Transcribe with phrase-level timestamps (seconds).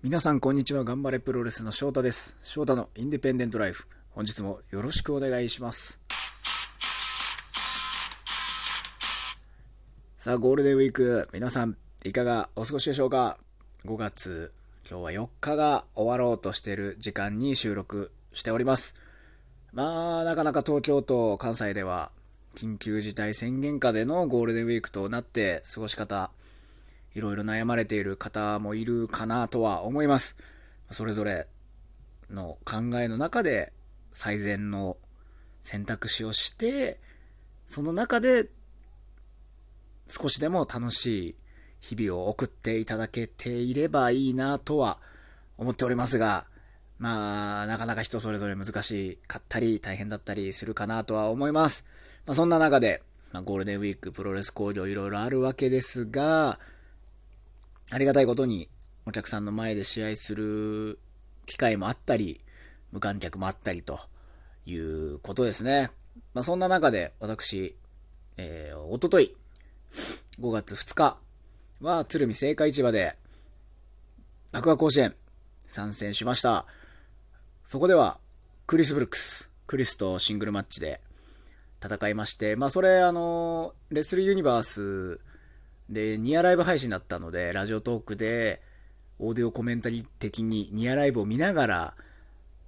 [0.00, 0.84] 皆さんこんにちは。
[0.84, 2.38] 頑張れプロレスの翔太です。
[2.40, 3.88] 翔太のインディペンデントライフ。
[4.10, 6.00] 本日もよろしくお願いします。
[10.16, 13.38] さあゴールデンウィーク皆さんいかがお過ごしでしょうか
[13.86, 14.52] ？5月
[14.88, 18.94] 今日は4日が終わろうとしている時間に収録しております。
[19.72, 22.12] まあなかなか東京都関西では
[22.54, 26.30] 緊急事態宣言下でのゴールデンウィークとなって過ごし方
[27.18, 30.38] いろいろ悩まれている方もいるかなとは思います。
[30.90, 31.48] それぞれ
[32.30, 33.72] の考えの中で
[34.12, 34.96] 最善の
[35.60, 37.00] 選択肢をして、
[37.66, 38.46] その中で
[40.08, 41.36] 少しでも楽しい
[41.80, 44.98] 日々を送っていただけていればいいなとは
[45.56, 46.46] 思っておりますが、
[46.98, 51.84] まあ、なかなか人それぞれ難しかったり大変だったりするかなとは思います。
[52.26, 56.58] まあ、そんな中で、まあ、ゴールデンウィークプロレス工業いろいろあるわけですが、
[57.90, 58.68] ありがたいことに
[59.06, 60.98] お客さんの前で試合する
[61.46, 62.40] 機会もあったり、
[62.92, 63.98] 無観客もあったりと
[64.66, 65.90] いうことですね。
[66.34, 67.74] まあ、そんな中で私、
[68.36, 69.34] えー、おととい、
[70.40, 71.16] 5月2日
[71.80, 73.16] は鶴見青果市場で、
[74.52, 75.14] 爆破甲子園
[75.66, 76.66] 参戦しました。
[77.64, 78.18] そこでは、
[78.66, 81.00] クリス・ブルックス、クリスとシングルマッチで
[81.82, 85.20] 戦いまして、まあそれあの、レスルユニバース
[85.88, 88.60] で、ニアライブ配信だったので、ラジオトークで、
[89.18, 91.94] オーディオコメンタリー的にニアライブを見ながら、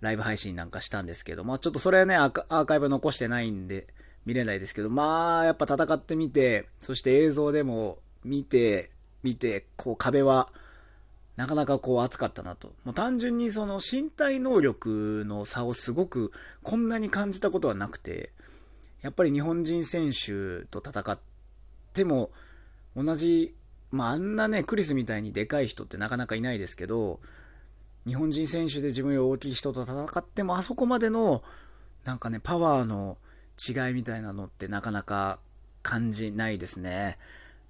[0.00, 3.86] ライブ配信なんかしたんですけど、まあちょっとそれはね、アーカイブ残してないんで、
[4.26, 8.90] 見れないですけど、まあやっぱ戦ってみて、そして映像でも見て、
[9.22, 10.48] 見て、こう壁は、
[11.36, 12.68] なかなかこう熱かったなと。
[12.84, 18.32] もう単純にその身体能力の差をすごくこんなに感じたことはなくて、
[19.02, 21.18] やっぱり日本人選手と戦っ
[21.92, 22.30] ても、
[22.96, 23.54] 同じ、
[23.90, 27.20] まあ、あんなね、クリスみたいにでかい人ってなかなかいないですけど、
[28.06, 31.42] 日本人選手で自分より大きい人と戦っても、あそこまでの、
[32.04, 33.18] なんかね、パワーの
[33.56, 35.38] 違いみたいなのってなかなか
[35.82, 37.18] 感じないですね。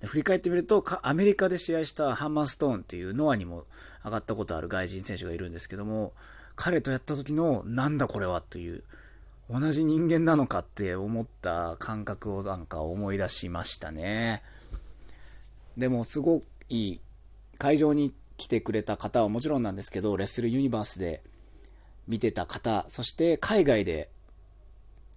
[0.01, 3.65] で振り返ってみると、アメリカで試合したハンマーストーンっていうノアにも
[4.05, 6.13] 上がったことある外人選手がいるんですけども、
[6.55, 8.85] 彼とやった時の、なんだこれはという、
[9.49, 14.43] 同じ人間なのかって思った感覚をなんか思い出しましたね。
[15.77, 16.99] でもすごい
[17.59, 21.23] 会場に来てくれた方はもちろんなんですけど、レッスルユニバースで
[22.09, 24.11] 見てた方、そして海外で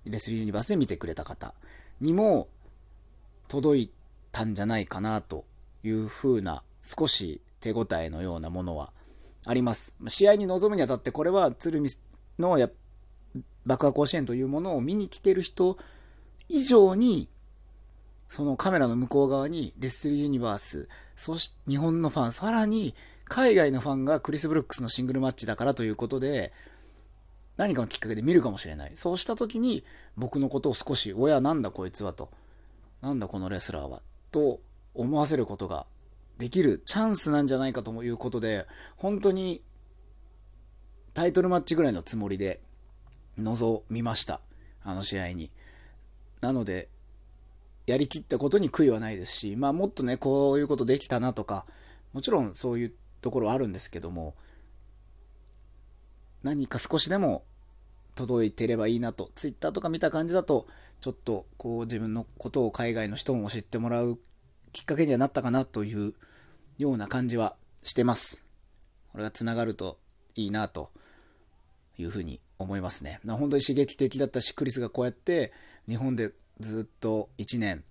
[0.06, 1.54] レスルユニバースで見てくれた方
[2.02, 2.48] にも
[3.48, 3.92] 届い
[4.32, 5.46] たんじゃないかなと
[5.84, 8.92] いう風な少し手応えのようなものは
[9.46, 9.96] あります。
[10.08, 11.90] 試合に臨むにあたってこれは鶴見
[12.38, 12.70] のや
[13.66, 15.78] 爆破甲子園というものを見に来てる人
[16.48, 17.28] 以上に
[18.30, 22.94] そのカメラの向こう側にレッスルユニバース、そして日本のファン、さらに
[23.26, 26.54] 海外のファンがクリス・ブルックスのシングルマッチだからということで、
[27.58, 28.92] 何かのきっかけで見るかもしれない。
[28.94, 29.84] そうした時に
[30.16, 32.30] 僕のことを少し、親なんだこいつはと、
[33.02, 34.02] なんだこのレスラーは、
[34.32, 34.62] と
[34.94, 35.88] 思わせることが
[36.38, 39.64] できるチャンスなんじゃないかということで、本当に
[41.16, 42.62] タイトルマッチぐらいのつもりで
[43.38, 44.40] 臨みました。
[44.84, 45.52] あの試合に。
[46.42, 46.90] なので、
[47.90, 51.66] やりきったことに悔いはないですし、まあもっとね、こういうことできたなとか、
[52.14, 54.36] もちろんそういうところはあるんですけども、
[56.44, 57.44] 何か少しでも
[58.14, 60.68] 届いてればいいなと、Twitter とか見た感じだと、
[61.02, 64.20] ちょっとこう自分のことを海外の人も知ってもらう
[64.72, 66.14] きっかけにはなったかなという
[66.78, 68.46] ような感じはしてます。
[69.12, 69.98] これが繋がると
[70.36, 70.92] いいなと
[71.98, 73.20] いうふうに思いますね。
[73.26, 75.52] 本当に刺激的だったし、クリスがこうやって
[75.88, 77.84] 日本でずっと1年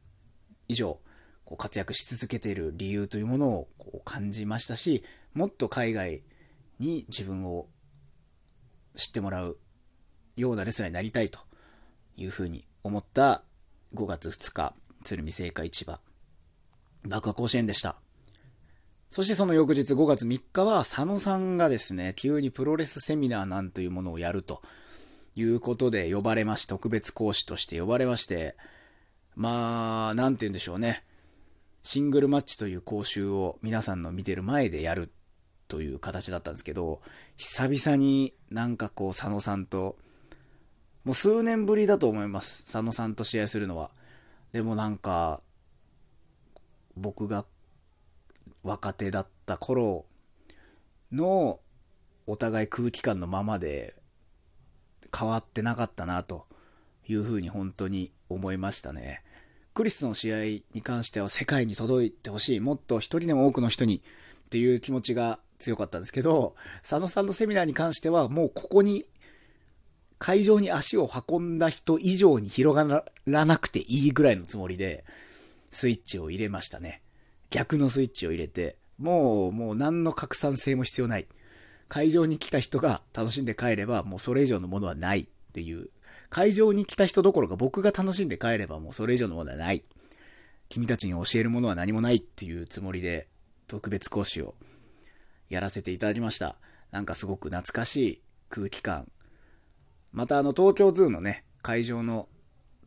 [0.69, 1.01] 以上
[1.45, 5.03] こう活躍し続けている理由というものをこう感じましたし、
[5.33, 6.23] もっと海外
[6.79, 7.67] に自分を
[8.95, 9.59] 知ってもらう
[10.37, 11.39] ようなレスラーになりたいと
[12.17, 13.43] いうふうに思った
[13.95, 14.75] 5月2日、
[15.05, 16.00] 鶴見青果市場、
[17.05, 17.97] 爆破甲子園でした。
[19.09, 24.61] そしてその翌日5月3日は佐野さんがですね、急にプロレスセミナーなんというものをやると
[25.38, 28.56] いうことで呼ばれまして、特別講師として呼ばれまして、
[29.37, 31.05] まあ、なんて言うんでしょうね。
[31.81, 35.12] シングルマッチという講習を皆さんの見てる前でやる
[35.69, 37.00] という形だったんですけど、
[37.37, 39.96] 久々になんかこう佐野さんと、
[41.05, 42.64] もう数年ぶりだと思います。
[42.64, 43.93] 佐野さんと試合するのは。
[44.50, 45.38] でもなんか、
[46.96, 47.46] 僕が
[48.64, 50.05] 若手だった頃
[51.12, 51.61] の
[52.26, 53.94] お互い空気感のままで
[55.16, 56.46] 変わってなかったなと
[57.08, 59.22] いうふうに本当に思いましたね。
[59.75, 60.44] クリスの試合
[60.75, 62.60] に関しては世界に届いてほしい。
[62.60, 63.96] もっと一人でも多くの人に
[64.46, 69.05] っていう気持ちが強かったんですけど、佐野さんのセミナーに関してはもうここに
[70.19, 75.05] 会場に足を運んだ人以上に広がらなくていいぐらいのつもりで、
[75.70, 77.02] スイッチを入れましたね。
[77.50, 81.28] 逆のスイッチを入れて、もう、もう何の拡散性も必要ない。
[81.88, 85.90] 会場に来た人が楽しんで帰れば、もうそれ以上のものはないっていう。
[86.31, 89.82] 会場に来た人どころか僕が楽しんで帰ればもうそれ以上のものはない。
[90.69, 93.26] 君たちに教えるものは何もないっていうつもりで
[93.67, 94.55] 特別講師を
[95.49, 96.56] やらせていただきました。
[96.90, 99.11] なんかすごく懐かしい空気感。
[100.12, 102.29] またあの東京ズーのね、会場の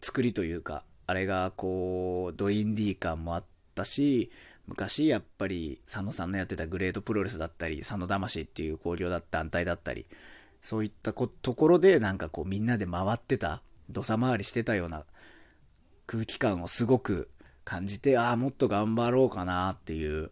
[0.01, 3.45] 作りというか、あれがこう、ドインディー感もあっ
[3.75, 4.31] たし、
[4.71, 10.06] 昔やっぱり佐野さんのやってたグレートプロレスだったり、佐野魂っていう工業だった団体だったり、
[10.62, 15.03] そういったところでなんかこうみんなで回ってた、土佐回りしてたような
[16.07, 17.27] 空気感をすごく
[17.65, 20.31] 感じて、ああ、もっと頑張ろうかなっていう。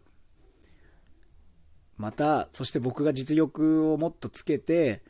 [1.98, 5.02] また、そして僕が実力をもっとつけて、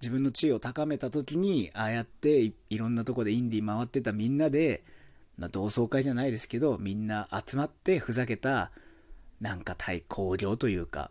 [0.00, 4.82] 自分の地位を高めた時に、ああやっていろんなとこでインディー回ってたみんなで、
[5.42, 8.70] ま同窓会じゃないですけど、みんな集まってふざけた、
[9.40, 11.10] なんか対抗業というか、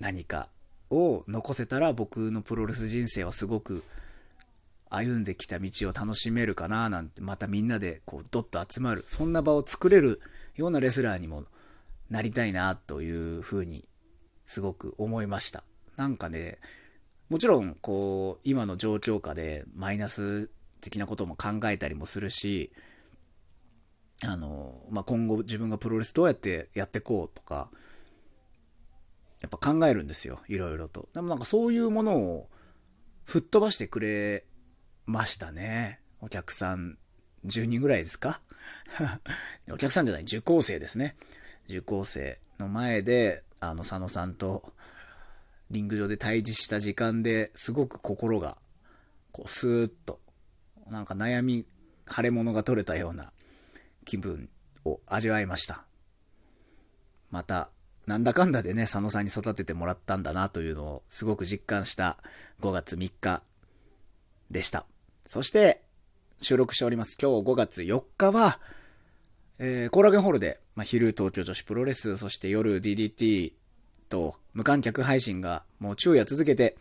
[0.00, 0.48] 何か
[0.90, 3.84] を残せたら僕のプロレス人生はすごく
[4.88, 10.20] 歩んできた道を楽しめるかななんて、またみんなでこうドッと集まる、そんな場を作れる
[10.54, 11.44] ようなレスラーにも
[12.08, 13.84] なりたいなというふうに
[14.46, 15.62] すごく思いました。
[15.96, 16.58] なんかね、
[17.28, 20.48] もちろん、こう、今の状況下でマイナス
[20.80, 22.72] 的なことも考えたりもするし、
[24.24, 27.70] あの、まあ、今後自分がプロレスどうやってやってこうとか、
[29.42, 30.40] やっぱ考えるんですよ。
[30.48, 31.08] いろいろと。
[31.12, 32.48] でもなんかそういうものを
[33.24, 34.44] 吹っ飛ばしてくれ
[35.04, 36.00] ましたね。
[36.20, 36.96] お客さん
[37.44, 38.40] 10人ぐらいですか？
[39.70, 41.16] お客さんじゃない、受講生ですね。
[41.68, 44.72] 受講生の前で、あの、佐野さんと
[45.70, 48.56] リング上で対峙した時間ですごく心が、
[49.32, 50.20] こう、スーッと、
[50.90, 51.66] なんか悩み、
[52.08, 53.32] 腫れ物が取れたような
[54.04, 54.48] 気分
[54.84, 55.84] を味わいました。
[57.30, 57.70] また、
[58.06, 62.18] なんだかんだでね、佐野さんに育ててもらったんだなというのをすごく実感した
[62.60, 63.42] 5月3日
[64.50, 64.86] でした。
[65.26, 65.82] そして、
[66.38, 67.18] 収録しております。
[67.20, 68.60] 今日5月4日は、
[69.58, 73.54] えー、コーラゲンホールで、まあ、昼東京女子プロレス、そして夜 DDT
[74.08, 76.76] と無観客配信がもう昼夜続けて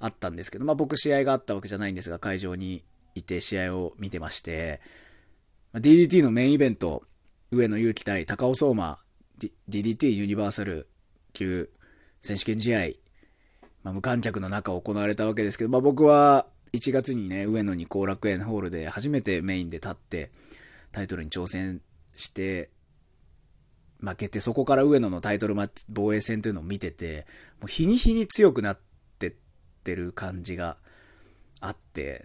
[0.00, 2.82] あったんですけど、まあ僕試合があったわけじゃないんですが、会場に
[3.18, 4.80] いて試合を見てまして、
[5.74, 7.02] DDT のメインイベント、
[7.50, 8.98] 上野祐希対高尾相馬、
[9.38, 10.88] D、DDT ユニバーサル
[11.32, 11.70] 級
[12.20, 12.80] 選手権試合、
[13.82, 20.30] まあ、無観客の中行われたわけですけど、まあ僕は1月にね、上野に後楽園ホールで初めてメインで立って、
[20.92, 21.80] タイトルに挑戦
[22.14, 22.70] して、
[24.00, 27.26] 負けて、そこから上野のタイトルマッチ、防衛戦というのを見てて、
[27.60, 28.88] もう日に日に強くなって
[29.28, 29.32] っ
[29.88, 30.76] てる感じが
[31.60, 32.22] あって、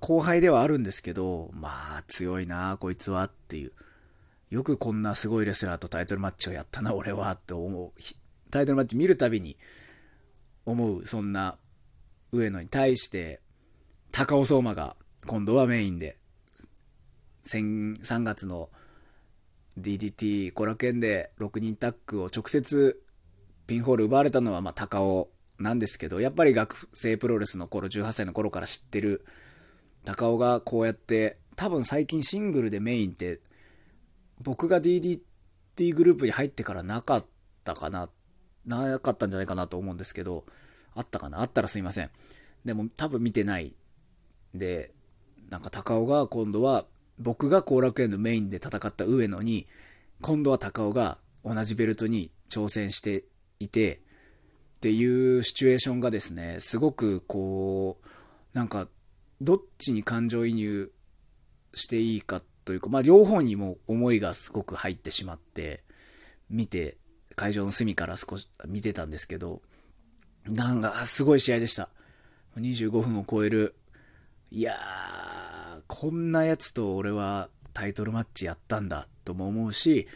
[0.00, 3.72] 後輩ではあるんですけど、まあ強いなこいつはっていう。
[4.50, 7.92] よくこんなすごいレスラーとタイトルマッチをやったな、俺はって思う。
[8.50, 9.56] タイトルマッチ見るたびに
[10.66, 11.56] 思う、そんな
[12.32, 13.40] 上野に対して、
[14.10, 16.16] 高尾相馬が今度はメインで、
[17.44, 18.70] 3月の
[19.78, 23.00] DDT 後楽園で6人タッグを直接
[23.66, 29.24] ピンホール奪われたのはまあ高尾なんですけど、やっぱり学生プロレスの頃、18歳の頃から知ってる
[30.04, 33.40] 高尾がこうやって、多分最近シングルでメインって、
[34.42, 37.26] 僕が DDT グループに入ってからなかっ
[37.64, 38.08] たかな、
[38.64, 40.44] なかったんじゃないかなと思うんですけど、
[40.94, 41.40] あったかな？
[41.40, 42.10] あったらすいません。
[42.64, 43.74] でも多分見てない。
[44.54, 44.92] で、
[45.50, 46.84] なんか高尾が今度は
[47.18, 49.66] 僕が後楽園のメインで戦った上野に、
[50.22, 53.24] 今度は高尾が同じベルトに挑戦して
[53.58, 54.00] いて、
[54.76, 58.88] っていうシチュエーションがですね、すごくこう、なんか、
[59.40, 60.92] どっちに感情移入
[61.74, 65.82] していいかというか、まあ両方にも思いがすごく入ってしまって、
[66.48, 66.98] 見て、
[67.36, 69.62] 会場の隅から少し見てたんですけど、
[70.46, 71.88] なんかすごい試合でした。
[72.56, 73.74] 25分を超える。
[74.50, 80.08] いやー、こんなやつと俺はタイトルマッチやったんだとも思うし、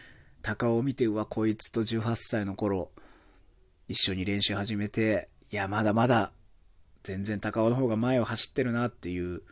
[0.43, 2.90] 高尾を見て、うわ、こいつと18歳の頃、
[3.88, 6.33] 一緒に練習始めて、いや、まだまだ、
[7.04, 9.42] 全然高尾の方が前を走ってるなっていう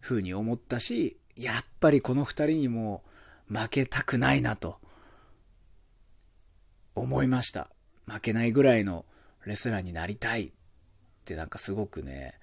[0.00, 3.04] 風に思ったし、やっぱりこの二人にも
[3.48, 4.80] 負けたくないなと
[6.96, 7.70] 思いました。
[8.06, 9.06] 負けないぐらいの
[9.46, 10.52] レスラーになりたいっ
[11.24, 12.34] てなんかすごくね、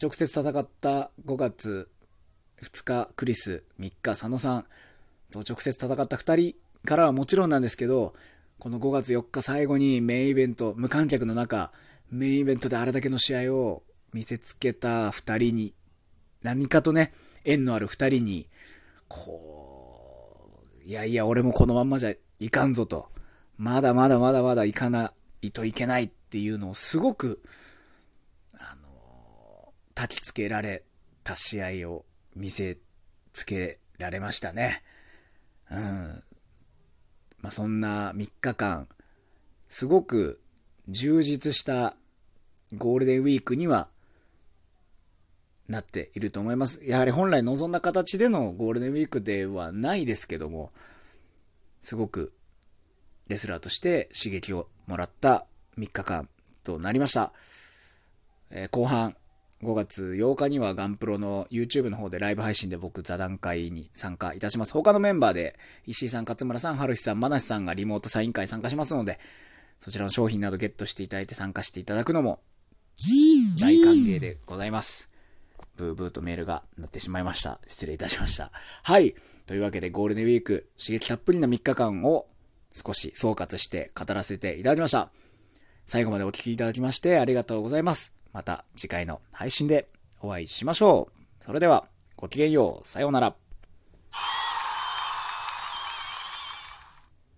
[0.00, 1.90] 直接戦った5月
[2.62, 4.64] 2日クリス、3日佐野さん
[5.30, 6.56] と直接戦った2人
[6.86, 8.14] からはもちろんなんですけど、
[8.58, 11.72] この5月4日最後にメインイベント、無観客の中、
[12.10, 13.82] メインイベントであれだけの試合を
[14.12, 15.74] 見せつけた2人に、
[16.42, 17.12] 何かとね、
[17.44, 18.48] 縁のある2人に、
[19.08, 23.06] こう、いやいや、俺もこのまんまじゃいかんぞと、
[23.56, 27.42] まだまだまだまだいかないといけないっていうのをすごく、
[28.54, 30.84] あの、焚きつけられ
[31.24, 32.78] た試合を見せ
[33.32, 34.82] つけられましたね。
[35.70, 36.22] うん。
[37.40, 38.88] まあ、そんな3日間、
[39.68, 40.40] すごく
[40.88, 41.96] 充実した
[42.74, 43.88] ゴールデンウィークには
[45.68, 46.84] なっていると思います。
[46.84, 50.70] やはり本来望んだ形でのゴールデンウィークではないですけども、
[51.80, 52.32] すごく
[53.28, 55.46] レスラーとして刺激をもらった
[55.78, 56.28] 3日間
[56.62, 57.32] となりました。
[58.50, 59.16] えー、後半、
[59.62, 64.72] 5月8日にはガンプロの YouTube の方でライブ配信で僕座談会に参加いたします。
[64.72, 69.18] 他のメンバーで石井さん、勝村さん、春日さん、真梨さんがリモートサイン会参加しますので、
[69.78, 72.40] そちらの商品などゲットしていただいて参加していただくのも
[73.60, 75.10] 大歓迎でございます。
[75.76, 77.60] ブーブーとメールが鳴ってしまいました。
[77.66, 78.50] 失礼いたしました。
[78.82, 79.14] はい。
[79.46, 82.26] というわけでゴールデンウィーク刺激たっぷりな3日間を
[82.72, 85.10] 少し総括して語らせていただきました。
[85.84, 88.14] 最後までお聴きいただきましてありがとうございます。
[88.32, 89.88] また次回の配信で
[90.20, 91.44] お会いしましょう。
[91.44, 92.86] それでは、ごきげんよう。
[92.86, 93.45] さようなら。